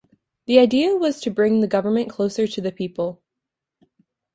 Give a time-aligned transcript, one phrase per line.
[0.47, 3.21] The idea was to bring the government closer to the people.